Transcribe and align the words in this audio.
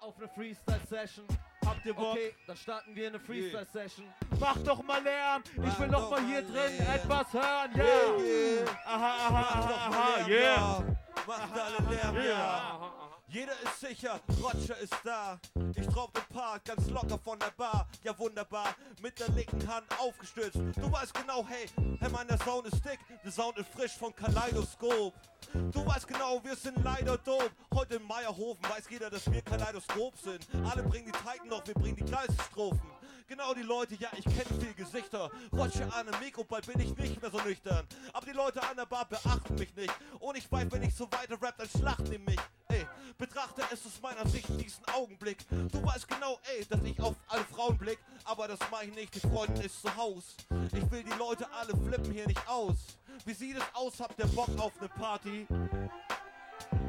auf 0.00 0.16
eine 0.16 0.28
Freestyle-Session. 0.28 1.26
Habt 1.64 1.84
ihr 1.84 1.94
Bock? 1.94 2.12
Okay, 2.12 2.34
dann 2.46 2.56
starten 2.56 2.94
wir 2.94 3.08
eine 3.08 3.20
Freestyle-Session. 3.20 4.06
Mach 4.38 4.56
doch 4.58 4.82
mal 4.82 5.02
Lärm. 5.02 5.42
Ich 5.56 5.78
will 5.78 5.88
noch 5.88 6.02
doch 6.02 6.10
mal 6.10 6.26
hier 6.26 6.42
drin 6.42 6.78
etwas 6.94 7.32
hören. 7.32 7.70
Ja. 7.74 7.84
Yeah, 7.84 8.18
yeah. 8.18 8.70
Aha, 8.86 9.28
aha, 9.28 9.40
aha, 9.40 9.88
aha. 9.88 10.26
Lärm, 10.26 10.30
Yeah. 10.30 10.96
Macht 11.26 11.58
alle 11.58 11.94
Lärm, 11.94 12.16
ja. 12.26 12.92
Jeder 13.28 13.52
ist 13.62 13.78
sicher, 13.78 14.18
Roger 14.42 14.76
ist 14.78 14.96
da. 15.04 15.38
Ich 15.76 15.86
drauf 15.86 16.10
den 16.10 16.36
Park, 16.36 16.64
ganz 16.64 16.90
locker 16.90 17.16
von 17.16 17.38
der 17.38 17.52
Bar. 17.56 17.86
Ja, 18.02 18.18
wunderbar, 18.18 18.74
mit 19.00 19.20
der 19.20 19.28
linken 19.28 19.68
Hand 19.68 19.86
aufgestützt. 20.00 20.56
Du 20.56 20.90
weißt 20.90 21.14
genau, 21.14 21.46
hey, 21.46 21.66
hey, 22.00 22.10
Mann, 22.10 22.26
der 22.26 22.38
Sound 22.38 22.66
ist 22.66 22.84
dick, 22.84 22.98
der 23.22 23.30
Sound 23.30 23.56
ist 23.58 23.68
frisch 23.70 23.92
von 23.92 24.12
Kaleidoskop. 24.16 25.14
Du 25.52 25.84
weißt 25.84 26.06
genau, 26.06 26.40
wir 26.44 26.54
sind 26.54 26.82
leider 26.84 27.18
dope. 27.18 27.50
Heute 27.74 27.96
in 27.96 28.06
Meierhofen 28.06 28.62
weiß 28.64 28.84
jeder, 28.88 29.10
dass 29.10 29.30
wir 29.30 29.42
Kaleidoskop 29.42 30.14
sind. 30.16 30.46
Alle 30.64 30.82
bringen 30.84 31.06
die 31.06 31.12
Titan 31.12 31.48
noch, 31.48 31.66
wir 31.66 31.74
bringen 31.74 31.96
die 31.96 32.04
geilsten 32.04 32.44
Strophen. 32.50 32.80
Genau 33.26 33.54
die 33.54 33.62
Leute, 33.62 33.94
ja, 33.94 34.08
ich 34.16 34.24
kenne 34.24 34.60
viele 34.60 34.74
Gesichter. 34.74 35.30
Roger 35.52 35.84
an 35.94 36.08
einem 36.08 36.20
Mikro, 36.20 36.44
bald 36.44 36.66
bin 36.66 36.80
ich 36.80 36.96
nicht 36.96 37.20
mehr 37.22 37.30
so 37.30 37.40
nüchtern. 37.40 37.86
Aber 38.12 38.26
die 38.26 38.32
Leute 38.32 38.62
an 38.62 38.76
der 38.76 38.86
Bar 38.86 39.06
beachten 39.06 39.54
mich 39.54 39.74
nicht. 39.76 39.92
Und 40.18 40.36
ich 40.36 40.50
weiß, 40.50 40.66
wenn 40.70 40.82
ich 40.82 40.94
so 40.94 41.10
weiter 41.12 41.40
rap, 41.40 41.56
dann 41.56 41.68
schlachten 41.68 42.10
die 42.10 42.18
mich. 42.18 42.40
Ey, 42.68 42.86
betrachte 43.18 43.62
es 43.72 43.86
aus 43.86 44.00
meiner 44.02 44.28
Sicht 44.28 44.48
diesen 44.60 44.84
Augenblick. 44.86 45.38
Du 45.70 45.80
weißt 45.84 46.08
genau, 46.08 46.38
ey, 46.56 46.64
dass 46.66 46.82
ich 46.82 47.00
auf 47.00 47.14
alle 47.28 47.44
Frauen 47.44 47.78
blick. 47.78 47.98
Aber 48.24 48.48
das 48.48 48.58
mach 48.70 48.82
ich 48.82 48.94
nicht, 48.94 49.14
die 49.14 49.20
Freundin 49.20 49.62
ist 49.62 49.80
zu 49.80 49.96
Haus. 49.96 50.36
Ich 50.72 50.90
will 50.90 51.04
die 51.04 51.16
Leute 51.18 51.46
alle 51.52 51.76
flippen 51.76 52.12
hier 52.12 52.26
nicht 52.26 52.48
aus. 52.48 52.78
Wie 53.24 53.34
sieht 53.34 53.56
es 53.56 53.64
aus, 53.74 54.00
habt 54.00 54.18
ihr 54.18 54.26
Bock 54.26 54.48
auf 54.58 54.80
ne 54.80 54.88
Party? 54.88 55.46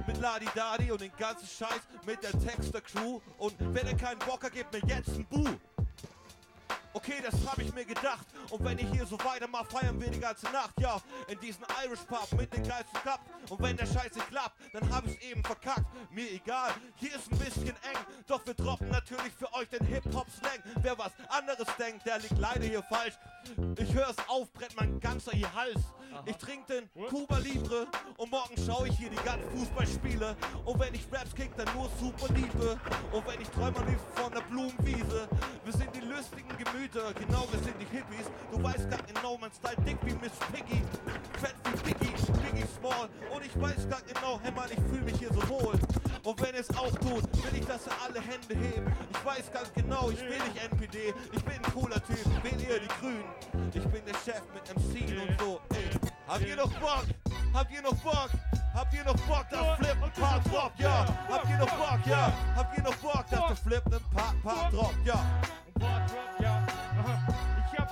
Mit 0.07 0.17
Ladi 0.19 0.47
Dadi 0.55 0.91
und 0.91 1.01
den 1.01 1.11
ganzen 1.17 1.47
Scheiß 1.47 1.81
mit 2.05 2.23
der 2.23 2.31
Texter-Crew. 2.31 3.19
Und 3.37 3.55
wenn 3.59 3.87
ihr 3.87 3.97
keinen 3.97 4.19
Bock 4.19 4.43
habt, 4.43 4.53
gebt 4.53 4.71
mir 4.73 4.81
jetzt 4.87 5.09
ein 5.09 5.25
Bu. 5.25 5.45
Okay, 6.93 7.21
das 7.23 7.33
hab 7.47 7.57
ich 7.59 7.73
mir 7.73 7.85
gedacht. 7.85 8.25
Und 8.49 8.63
wenn 8.63 8.77
ich 8.77 8.87
hier 8.91 9.05
so 9.05 9.17
weitermache, 9.23 9.65
feiern 9.65 9.99
wir 9.99 10.09
die 10.09 10.19
ganze 10.19 10.45
Nacht. 10.47 10.71
Ja, 10.79 11.01
in 11.27 11.39
diesen 11.39 11.63
Irish 11.85 12.01
Pub 12.01 12.27
mit 12.37 12.53
den 12.53 12.63
geilsten 12.63 13.01
Cup. 13.01 13.21
Und 13.49 13.61
wenn 13.61 13.77
der 13.77 13.85
Scheiß 13.85 14.13
nicht 14.13 14.27
klappt, 14.27 14.57
dann 14.73 14.93
hab 14.93 15.05
ich's 15.07 15.21
eben 15.21 15.43
verkackt. 15.43 15.85
Mir 16.11 16.29
egal, 16.31 16.73
hier 16.95 17.15
ist 17.15 17.31
ein 17.31 17.37
bisschen 17.37 17.69
eng. 17.69 17.97
Doch 18.27 18.45
wir 18.45 18.53
droppen 18.53 18.89
natürlich 18.89 19.31
für 19.37 19.51
euch 19.53 19.69
den 19.69 19.85
Hip-Hop-Slang. 19.85 20.61
Wer 20.81 20.97
was 20.97 21.11
anderes 21.29 21.67
denkt, 21.79 22.05
der 22.05 22.19
liegt 22.19 22.37
leider 22.37 22.65
hier 22.65 22.83
falsch. 22.83 23.15
Ich 23.77 23.93
hör's 23.93 24.17
auf, 24.27 24.51
brennt 24.53 24.75
mein 24.75 24.99
ganzer 24.99 25.33
ihr 25.33 25.53
Hals. 25.53 25.81
Ich 26.25 26.35
trink 26.35 26.67
den 26.67 26.89
Cuba 27.09 27.37
Libre 27.37 27.87
und 28.17 28.29
morgen 28.29 28.55
schau 28.65 28.83
ich 28.85 28.97
hier 28.97 29.09
die 29.09 29.23
ganzen 29.23 29.49
Fußballspiele. 29.51 30.35
Und 30.65 30.79
wenn 30.79 30.93
ich 30.93 31.07
Raps 31.11 31.33
kick, 31.33 31.55
dann 31.55 31.73
nur 31.73 31.89
super 31.99 32.31
Liebe. 32.33 32.79
Und 33.11 33.27
wenn 33.27 33.39
ich 33.39 33.47
träume 33.49 33.79
liebsten 33.89 34.21
von 34.21 34.31
der 34.31 34.41
Blumenwiese. 34.41 35.29
Lustigen 36.21 36.55
Gemüter, 36.55 37.13
genau, 37.13 37.47
wir 37.51 37.59
sind 37.63 37.73
die 37.81 37.97
Hippies. 37.97 38.29
Du 38.51 38.61
weißt 38.61 38.87
gar 38.91 39.01
genau, 39.11 39.39
mein 39.41 39.49
Style 39.51 39.75
dick 39.77 39.97
wie 40.03 40.13
Miss 40.21 40.33
Piggy. 40.53 40.83
Fett 41.41 41.55
wie 41.65 41.93
Biggie, 41.93 42.13
Biggie 42.45 42.67
Small. 42.77 43.09
Und 43.33 43.43
ich 43.43 43.59
weiß 43.59 43.89
gar 43.89 44.01
genau, 44.03 44.39
hey 44.43 44.51
Mann, 44.51 44.69
ich 44.69 44.79
fühl 44.91 45.01
mich 45.01 45.17
hier 45.17 45.33
so 45.33 45.41
wohl. 45.49 45.73
Und 46.23 46.39
wenn 46.39 46.53
es 46.53 46.69
auch 46.77 46.91
tut, 46.91 47.25
will 47.41 47.55
ich, 47.59 47.65
dass 47.65 47.87
ihr 47.87 47.93
alle 48.05 48.21
Hände 48.21 48.53
heben. 48.53 48.93
Ich 49.09 49.25
weiß 49.25 49.51
ganz 49.51 49.73
genau, 49.73 50.11
ich 50.11 50.19
bin 50.19 50.37
nicht 50.45 50.63
NPD. 50.63 51.11
Ich 51.31 51.43
bin 51.43 51.55
ein 51.55 51.73
cooler 51.73 51.99
Typ, 52.05 52.43
bin 52.43 52.59
ihr 52.59 52.79
die 52.79 52.87
Grünen. 52.99 53.25
Ich 53.73 53.87
bin 53.87 54.05
der 54.05 54.13
Chef 54.23 54.43
mit 54.53 54.61
MC 54.77 55.27
und 55.27 55.39
so, 55.39 55.59
ey. 55.73 55.89
Habt 56.27 56.45
ihr 56.45 56.55
noch 56.55 56.71
Bock? 56.73 57.05
Habt 57.51 57.73
ihr 57.73 57.81
noch 57.81 57.95
Bock? 57.95 58.29
Habt 58.75 58.93
ihr 58.93 59.03
noch 59.03 59.17
Bock, 59.27 59.49
dass 59.49 59.77
Flip 59.79 59.97
ein 60.03 60.11
paar 60.11 60.39
droppt? 60.41 60.79
Ja. 60.79 61.05
Habt 61.31 61.49
ihr 61.49 61.57
noch 61.57 61.71
Bock? 61.71 61.99
Ja. 62.05 62.31
Habt 62.55 62.77
ihr 62.77 62.83
noch 62.83 62.95
Bock, 62.97 63.25
dass 63.27 63.47
der 63.47 63.55
Flip 63.55 63.83
ein 63.87 64.43
paar, 64.43 64.69
droppt? 64.69 65.03
Ja. 65.03 65.25
Wortwort, 65.81 66.39
ja. 66.39 66.63
Aha. 66.99 67.17
Ich 67.27 67.33
hab 67.33 67.50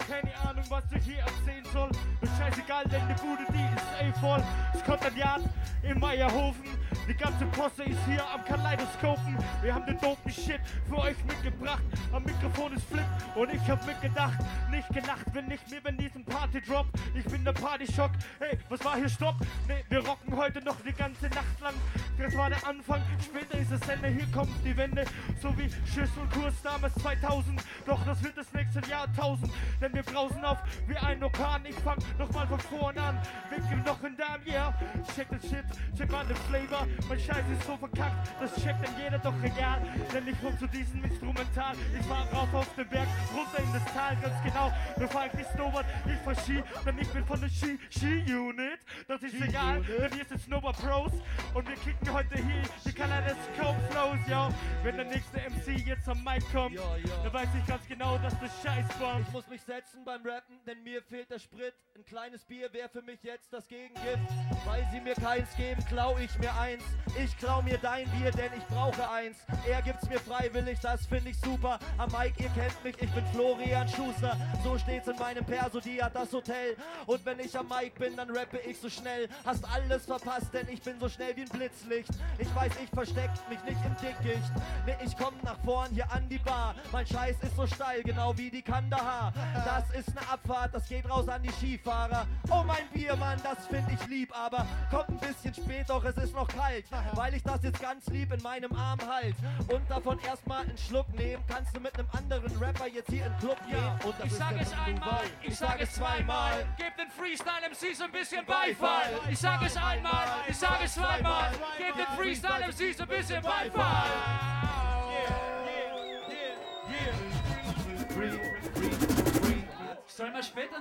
keine 0.09 0.35
Ahnung, 0.49 0.65
was 0.69 0.83
ich 0.95 1.03
hier 1.03 1.19
erzählen 1.19 1.65
soll. 1.71 1.89
Ist 2.21 2.37
scheißegal, 2.37 2.83
denn 2.85 3.01
die 3.07 3.21
Bude, 3.21 3.45
die 3.49 3.75
ist 3.75 3.85
eh 4.01 4.19
voll. 4.19 4.43
Es 4.73 4.83
kommt 4.83 5.05
ein 5.05 5.15
Jahr 5.15 5.39
in 5.83 5.99
Meierhofen. 5.99 6.65
Die 7.07 7.13
ganze 7.13 7.45
Posse 7.47 7.83
ist 7.83 7.99
hier 8.05 8.23
am 8.31 8.43
Kaleidoskopen. 8.45 9.37
Wir 9.61 9.73
haben 9.73 9.85
den 9.85 9.99
dopen 9.99 10.31
Shit 10.31 10.61
für 10.87 10.97
euch 10.97 11.15
mitgebracht. 11.25 11.83
Am 12.11 12.23
Mikrofon 12.23 12.73
ist 12.73 12.85
Flip 12.85 13.05
und 13.35 13.53
ich 13.53 13.61
hab 13.69 13.85
mitgedacht. 13.85 14.37
Nicht 14.69 14.87
gelacht, 14.89 15.25
wenn 15.33 15.47
nicht 15.47 15.69
mir, 15.69 15.83
wenn 15.83 15.97
diesen 15.97 16.25
Party 16.25 16.61
drop. 16.61 16.87
Ich 17.13 17.25
bin 17.25 17.43
der 17.43 17.53
Partyschock. 17.53 18.11
Hey, 18.39 18.57
was 18.69 18.83
war 18.83 18.95
hier 18.95 19.09
Stopp? 19.09 19.35
Nee, 19.67 19.83
wir 19.89 20.05
rocken 20.05 20.35
heute 20.35 20.61
noch 20.61 20.75
die 20.81 20.93
ganze 20.93 21.27
Nacht 21.29 21.59
lang. 21.61 21.73
Das 22.17 22.35
war 22.35 22.49
der 22.49 22.65
Anfang. 22.67 23.01
Später 23.23 23.57
ist 23.59 23.71
es 23.71 23.89
Ende. 23.89 24.07
Hier 24.09 24.27
kommt 24.31 24.51
die 24.63 24.75
Wende. 24.75 25.05
So 25.41 25.55
wie 25.57 25.69
Schiss 25.91 26.11
und 26.17 26.31
Kurs 26.31 26.53
damals 26.63 26.93
2000. 26.95 27.61
Doch 27.85 28.03
das 28.05 28.23
wird 28.23 28.37
das 28.37 28.51
nächste 28.53 28.81
Jahrtausend. 28.89 29.51
Denn 29.81 29.93
wir 29.93 29.98
brausen 30.03 30.43
auf 30.45 30.57
wie 30.87 30.97
ein 30.97 31.23
Orkan. 31.23 31.65
Ich 31.65 31.75
fang 31.75 31.97
nochmal 32.17 32.47
von 32.47 32.59
vorne 32.59 33.01
an. 33.01 33.19
Winkel 33.49 33.77
noch 33.85 34.03
in 34.03 34.15
Darm, 34.17 34.41
yeah. 34.45 34.73
Check 35.15 35.29
den 35.29 35.41
Shit, 35.41 35.65
check 35.97 36.11
mal 36.11 36.25
den 36.25 36.35
Flavor. 36.35 36.87
Mein 37.07 37.19
Scheiß 37.19 37.43
ist 37.57 37.65
so 37.65 37.77
verkackt, 37.77 38.27
das 38.39 38.53
checkt 38.55 38.85
dann 38.85 38.93
jeder 39.01 39.19
doch 39.19 39.33
egal. 39.43 39.81
Denn 40.13 40.27
ich 40.27 40.35
komm 40.41 40.57
zu 40.57 40.67
diesem 40.67 41.03
Instrumental. 41.03 41.75
Ich 41.97 42.05
fahr 42.05 42.27
rauf 42.33 42.53
auf 42.53 42.75
den 42.75 42.87
Berg, 42.89 43.07
runter 43.35 43.59
in 43.63 43.73
das 43.73 43.85
Tal, 43.93 44.15
ganz 44.17 44.35
genau. 44.43 44.71
Mir 44.97 45.07
fahr 45.07 45.25
ich 45.27 45.33
nicht 45.33 45.49
Snowboard, 45.51 45.85
ich 46.05 46.19
fahr 46.23 46.35
Ski, 46.35 46.63
denn 46.85 46.97
ich 46.99 47.09
bin 47.09 47.25
von 47.25 47.41
der 47.41 47.49
Ski, 47.49 47.79
Ski-Unit. 47.89 48.79
Das 49.07 49.21
ist 49.23 49.35
egal, 49.41 49.81
denn 49.81 50.13
hier 50.13 50.25
sind 50.25 50.41
Snowboard 50.41 50.77
Pros. 50.77 51.11
Und 51.53 51.67
wir 51.67 51.75
kicken 51.75 52.13
heute 52.13 52.35
hier 52.37 52.63
die 52.85 52.93
Kaleidoskop 52.93 53.75
Flows, 53.91 54.19
yo. 54.27 54.49
Wenn 54.83 54.95
der 54.97 55.05
nächste 55.05 55.37
MC 55.39 55.85
jetzt 55.85 56.07
am 56.07 56.23
Mic 56.23 56.43
kommt, 56.51 56.75
Ja, 56.75 56.81
ja. 56.97 57.23
dann 57.23 57.33
weiß 57.33 57.49
ich 57.57 57.65
ganz 57.65 57.87
genau, 57.87 58.17
dass 58.19 58.33
das 58.39 58.51
Scheiß 58.63 58.85
bombt. 58.99 59.27
Ich 59.27 59.33
muss 59.33 59.47
mich 59.47 59.61
setzen 59.89 60.05
beim 60.05 60.21
Rappen, 60.25 60.59
denn 60.65 60.83
mir 60.83 61.01
fehlt 61.01 61.29
der 61.29 61.39
Sprit. 61.39 61.73
Ein 61.95 62.05
kleines 62.05 62.45
Bier 62.45 62.71
wäre 62.73 62.89
für 62.89 63.01
mich 63.01 63.21
jetzt 63.23 63.51
das 63.51 63.67
Gegengift. 63.67 64.19
Weil 64.65 64.87
sie 64.91 64.99
mir 64.99 65.15
keins 65.15 65.55
geben, 65.55 65.83
klau 65.85 66.17
ich 66.17 66.37
mir 66.37 66.53
eins. 66.59 66.83
Ich 67.17 67.35
klau 67.37 67.61
mir 67.61 67.77
dein 67.77 68.09
Bier, 68.11 68.31
denn 68.31 68.51
ich 68.57 68.65
brauche 68.67 69.09
eins. 69.09 69.37
Er 69.67 69.81
gibt's 69.81 70.07
mir 70.07 70.19
freiwillig, 70.19 70.79
das 70.79 71.05
finde 71.05 71.31
ich 71.31 71.39
super. 71.39 71.79
Am 71.97 72.11
Mike, 72.11 72.41
ihr 72.43 72.49
kennt 72.49 72.83
mich, 72.83 73.01
ich 73.01 73.11
bin 73.11 73.25
Florian 73.27 73.87
Schuster. 73.87 74.37
So 74.63 74.77
steht's 74.77 75.07
in 75.07 75.17
meinem 75.17 75.45
Perso, 75.45 75.79
die 75.79 76.01
hat 76.01 76.15
das 76.15 76.31
Hotel. 76.31 76.75
Und 77.05 77.25
wenn 77.25 77.39
ich 77.39 77.57
am 77.57 77.67
Mike 77.67 77.99
bin, 77.99 78.15
dann 78.15 78.29
rappe 78.29 78.59
ich 78.59 78.79
so 78.79 78.89
schnell. 78.89 79.27
Hast 79.45 79.65
alles 79.73 80.05
verpasst, 80.05 80.53
denn 80.53 80.67
ich 80.69 80.81
bin 80.81 80.99
so 80.99 81.09
schnell 81.09 81.35
wie 81.35 81.41
ein 81.41 81.49
Blitzlicht. 81.49 82.09
Ich 82.37 82.53
weiß, 82.55 82.71
ich 82.83 82.89
versteck 82.89 83.31
mich 83.49 83.61
nicht 83.63 83.79
im 83.85 83.95
Dickicht. 83.97 84.51
Nee, 84.85 84.95
ich 85.03 85.17
komm 85.17 85.33
nach 85.43 85.59
vorn 85.65 85.91
hier 85.91 86.09
an 86.11 86.27
die 86.29 86.39
Bar. 86.39 86.75
Mein 86.91 87.07
Scheiß 87.07 87.37
ist 87.41 87.55
so 87.55 87.65
steil, 87.65 88.03
genau 88.03 88.37
wie 88.37 88.49
die 88.49 88.61
Kandahar. 88.61 89.33
Das 89.79 89.89
ist 89.91 90.17
eine 90.17 90.27
Abfahrt, 90.29 90.73
das 90.73 90.89
geht 90.89 91.09
raus 91.09 91.29
an 91.29 91.41
die 91.41 91.51
Skifahrer. 91.51 92.27
Oh, 92.51 92.63
mein 92.67 92.85
Bier, 92.93 93.15
Mann, 93.15 93.39
das 93.41 93.65
find 93.67 93.89
ich 93.89 94.07
lieb, 94.07 94.37
aber 94.37 94.67
kommt 94.91 95.07
ein 95.07 95.19
bisschen 95.19 95.53
spät, 95.53 95.85
doch 95.87 96.03
es 96.03 96.17
ist 96.17 96.35
noch 96.35 96.49
kalt. 96.49 96.85
Weil 97.13 97.35
ich 97.35 97.43
das 97.43 97.63
jetzt 97.63 97.79
ganz 97.79 98.05
lieb 98.07 98.33
in 98.33 98.41
meinem 98.41 98.73
Arm 98.73 98.99
halt. 99.09 99.35
Und 99.69 99.89
davon 99.89 100.19
erstmal 100.19 100.63
einen 100.63 100.77
Schluck 100.77 101.07
nehmen, 101.15 101.41
kannst 101.47 101.73
du 101.73 101.79
mit 101.79 101.97
einem 101.97 102.09
anderen 102.11 102.57
Rapper 102.57 102.87
jetzt 102.87 103.09
hier 103.09 103.25
in 103.25 103.37
Club 103.37 103.57
gehen. 103.67 103.77
Und 104.03 104.19
das 104.19 104.25
Ich 104.25 104.33
sag 104.33 104.59
es 104.59 104.73
einmal, 104.73 105.23
ich 105.43 105.57
sag 105.57 105.79
es 105.79 105.93
zweimal. 105.93 106.65
Gebt 106.77 106.99
den 106.99 107.09
Freestyle 107.11 107.69
MCs 107.69 108.01
ein 108.01 108.11
bisschen 108.11 108.45
Beifall. 108.45 109.13
Ich 109.31 109.39
sag 109.39 109.61
es 109.61 109.77
einmal, 109.77 110.27
ich 110.49 110.57
sag 110.57 110.83
es 110.83 110.93
zweimal. 110.93 111.51
Gebt 111.77 111.97
den 111.97 112.17
Freestyle 112.17 112.67
MCs 112.67 112.99
ein 112.99 113.07
bisschen 113.07 113.41
Beifall. 113.41 114.28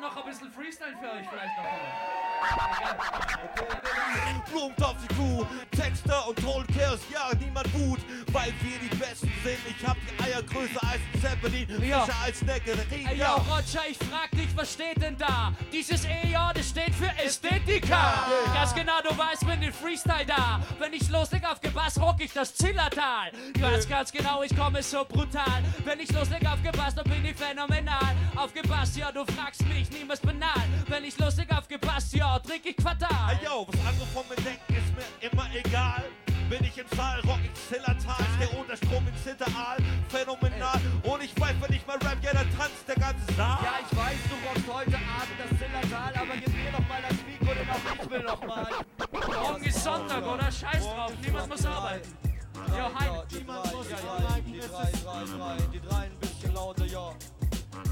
Noch 0.09 0.25
ein 0.25 0.31
bisschen 0.31 0.51
Freestyle 0.51 0.97
für 0.97 1.11
euch 1.11 1.29
vielleicht 1.29 1.57
noch 1.59 2.28
Blumentopf, 4.51 4.97
die 5.07 5.15
Crew, 5.15 5.45
Texter 5.71 6.27
und 6.29 6.37
Chaos, 6.37 7.01
ja, 7.13 7.31
niemand 7.39 7.73
wut, 7.75 7.99
weil 8.33 8.53
wir 8.63 8.79
die 8.79 8.95
Besten 8.97 9.31
sind. 9.45 9.59
Ich 9.69 9.87
hab 9.87 9.97
die 10.07 10.23
Eier 10.25 10.43
größer 10.43 10.83
als 10.83 11.01
ein 11.15 11.21
Zeppelin, 11.21 11.69
Ja. 11.87 12.01
frischer 12.01 12.19
als 12.25 12.43
Neckerin, 12.43 13.07
Ey, 13.07 13.17
ja. 13.19 13.35
Roger, 13.35 13.83
ich 13.91 13.99
frag 13.99 14.31
dich, 14.33 14.49
was 14.57 14.73
steht 14.73 15.01
denn 15.03 15.17
da? 15.19 15.53
Dieses 15.73 16.05
E, 16.07 16.29
ja, 16.33 16.53
das 16.53 16.69
steht 16.71 16.95
für 16.95 17.11
Ästhetika. 17.23 18.25
Ganz 18.55 18.75
genau, 18.75 19.01
du 19.03 19.17
weißt, 19.17 19.47
bin 19.47 19.61
den 19.61 19.73
Freestyle 19.73 20.27
da. 20.27 20.61
Wenn 20.79 20.93
ich 20.95 21.09
losleg 21.11 21.45
auf 21.45 21.61
Gebass, 21.61 22.01
rock 22.01 22.17
ich 22.21 22.33
das 22.33 22.55
Zillertal. 22.55 23.31
Du 23.55 23.61
weißt 23.61 23.89
ganz 23.89 24.11
genau, 24.13 24.43
ich 24.43 24.57
komme 24.57 24.83
so 24.83 25.05
brutal. 25.05 25.63
Wenn 25.85 26.01
ich 26.01 26.11
losleg 26.13 26.45
auf 26.47 26.63
Gebass, 26.63 26.95
dann 26.95 27.05
bin 27.05 27.25
ich 27.25 27.37
phänomenal. 27.37 28.15
Aufgepasst, 28.37 28.97
ja, 28.97 29.13
du 29.13 29.25
fragst 29.27 29.63
mich, 29.67 29.91
niemals 29.91 30.21
banal. 30.21 30.63
Wenn 30.89 31.05
ich 31.05 31.19
losleg 31.19 31.51
trink 32.49 32.65
ich 32.65 32.83
fatal. 32.83 33.31
Ey, 33.31 33.45
yo, 33.45 33.67
was 33.69 33.81
andere 33.87 34.07
von 34.15 34.25
mir 34.29 34.37
denken, 34.37 34.75
ist 34.75 34.93
mir 34.97 35.29
immer 35.29 35.47
egal. 35.55 36.05
Bin 36.49 36.65
ich 36.65 36.79
im 36.79 36.87
Saal, 36.97 37.21
rock 37.29 37.41
ich 37.45 37.53
Zillertal, 37.69 38.25
steh 38.37 38.57
unter 38.57 38.75
Strom 38.75 39.07
in 39.07 39.15
Zitteraal, 39.23 39.77
phänomenal. 40.09 40.81
Und 41.03 41.23
ich 41.23 41.39
weiß, 41.39 41.55
wenn 41.61 41.77
ich 41.77 41.87
mal 41.87 41.99
rap, 41.99 42.17
ja, 42.23 42.33
dann 42.33 42.49
tanzt 42.57 42.89
der 42.89 42.95
ganze 42.97 43.35
Saal. 43.37 43.59
Ja, 43.63 43.75
ich 43.85 43.95
weiß, 43.97 44.17
du 44.31 44.49
rockst 44.49 44.67
heute 44.67 44.97
Abend 44.97 45.37
das 45.39 45.59
Zillertal, 45.59 46.13
aber 46.17 46.37
gib 46.43 46.49
mir 46.49 46.73
doch 46.73 46.89
mal 46.89 47.03
das 47.07 47.19
Mikro, 47.29 47.53
denn 47.55 47.69
auch 47.69 48.03
ich 48.03 48.11
will 48.11 48.23
noch 48.23 48.43
mal. 48.47 48.67
Morgen 49.51 49.65
ist 49.65 49.85
Sonntag, 49.85 50.25
oder? 50.27 50.51
Scheiß 50.51 50.85
drauf, 50.85 51.13
niemand 51.23 51.49
muss 51.51 51.67
arbeiten. 51.67 52.17
Die 52.25 52.77
Ja, 52.77 52.91
die 53.31 53.37
Niemand 53.37 53.73
muss 53.75 53.87
die 53.89 53.95
bleiben, 53.95 54.53
die 54.53 54.59
es 54.59 54.71
drei, 54.73 54.83
ist- 54.91 55.05
drei, 55.05 55.25
drei, 55.37 55.57
die 55.73 55.81
drei 55.81 55.97
ein 56.07 56.19
bisschen 56.19 56.55
lauter, 56.55 56.85
ja. 56.87 57.11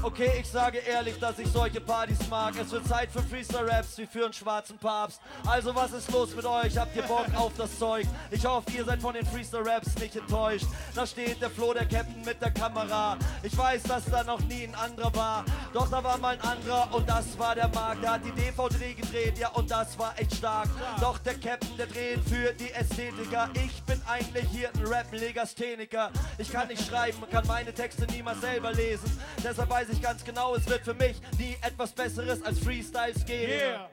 Okay, 0.03 0.31
ich 0.39 0.47
sage 0.47 0.77
ehrlich, 0.77 1.19
dass 1.19 1.39
ich 1.39 1.47
solche 1.47 1.81
Partys 1.81 2.19
mag. 2.29 2.53
Es 2.59 2.71
wird 2.71 2.87
Zeit 2.87 3.11
für 3.11 3.21
Freestyle-Raps 3.21 3.97
wie 3.97 4.05
für 4.05 4.25
einen 4.25 4.33
schwarzen 4.33 4.77
Papst. 4.77 5.19
Also 5.45 5.75
was 5.75 5.91
ist 5.91 6.11
los 6.11 6.35
mit 6.35 6.45
euch? 6.45 6.77
Habt 6.77 6.95
ihr 6.95 7.01
Bock 7.03 7.25
auf 7.35 7.51
das 7.57 7.77
Zeug? 7.77 8.05
Ich 8.29 8.45
hoffe, 8.45 8.71
ihr 8.77 8.85
seid 8.85 9.01
von 9.01 9.15
den 9.15 9.25
Freestyle-Raps 9.25 9.95
nicht 9.95 10.15
enttäuscht. 10.15 10.67
Da 10.93 11.05
steht 11.05 11.41
der 11.41 11.49
Flo, 11.49 11.73
der 11.73 11.87
Captain 11.87 12.21
mit 12.23 12.41
der 12.41 12.51
Kamera. 12.51 13.17
Ich 13.41 13.57
weiß, 13.57 13.83
dass 13.83 14.05
da 14.05 14.23
noch 14.23 14.39
nie 14.41 14.63
ein 14.63 14.75
anderer 14.75 15.13
war. 15.15 15.45
Doch 15.73 15.89
da 15.89 16.03
war 16.03 16.17
mal 16.19 16.35
ein 16.35 16.41
anderer 16.41 16.93
und 16.93 17.09
das 17.09 17.37
war 17.37 17.55
der 17.55 17.67
Marc. 17.69 17.99
Der 18.01 18.11
hat 18.11 18.21
die 18.23 18.31
DVD 18.31 18.93
gedreht, 18.93 19.37
ja 19.39 19.49
und 19.49 19.69
das 19.69 19.97
war 19.97 20.17
echt 20.17 20.35
stark. 20.35 20.69
Doch 21.01 21.17
der 21.17 21.33
Captain, 21.33 21.75
der 21.75 21.87
dreht 21.87 22.19
für 22.29 22.53
die 22.53 22.71
Ästhetiker. 22.71 23.49
Ich 23.55 23.83
bin 23.83 24.01
eigentlich 24.07 24.47
hier 24.51 24.69
ein 24.73 24.85
Rap-Legastheniker. 24.85 26.11
Ich 26.37 26.51
kann 26.51 26.67
nicht 26.67 26.87
schreiben, 26.87 27.17
kann 27.31 27.45
meine 27.47 27.73
Texte 27.73 28.05
niemals 28.07 28.41
selber 28.41 28.71
lesen. 28.71 29.19
Deshalb 29.43 29.69
weiß 29.69 29.86
ich 29.89 30.01
ganz 30.01 30.23
genau, 30.23 30.55
es 30.55 30.67
wird 30.67 30.83
für 30.83 30.93
mich 30.93 31.21
nie 31.37 31.57
etwas 31.61 31.91
Besseres 31.91 32.41
als 32.43 32.59
Freestyles 32.59 33.25
geben. 33.25 33.51
Yeah. 33.51 33.89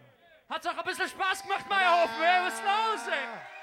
Hat's 0.48 0.66
auch 0.66 0.76
ein 0.76 0.84
bisschen 0.84 1.08
Spaß 1.08 1.42
gemacht, 1.42 1.68
Meierhofen. 1.68 2.22
Ey, 2.22 2.46
was 2.46 2.54
ist 2.54 2.62
los, 2.62 3.08
ey? 3.08 3.54